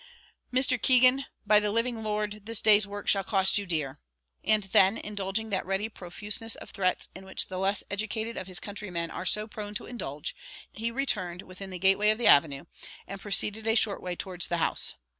"Mr. 0.51 0.81
Keegan, 0.81 1.25
by 1.45 1.59
the 1.59 1.69
living 1.71 2.01
Lord, 2.01 2.41
this 2.47 2.59
day's 2.59 2.87
work 2.87 3.07
shall 3.07 3.23
cost 3.23 3.59
you 3.59 3.67
dear!" 3.67 3.99
and 4.43 4.63
then, 4.63 4.97
indulging 4.97 5.51
that 5.51 5.63
ready 5.63 5.89
profuseness 5.89 6.55
of 6.55 6.71
threats 6.71 7.09
in 7.13 7.23
which 7.23 7.49
the 7.49 7.59
less 7.59 7.83
educated 7.91 8.35
of 8.35 8.47
his 8.47 8.59
countrymen 8.59 9.11
are 9.11 9.27
so 9.27 9.47
prone 9.47 9.75
to 9.75 9.85
indulge, 9.85 10.35
he 10.71 10.89
returned 10.89 11.43
within 11.43 11.69
the 11.69 11.77
gateway 11.77 12.09
of 12.09 12.17
the 12.17 12.25
avenue, 12.25 12.65
and 13.05 13.21
proceeded 13.21 13.67
a 13.67 13.75
short 13.75 14.01
way 14.01 14.15
towards 14.15 14.47
the 14.47 14.57
house. 14.57 14.95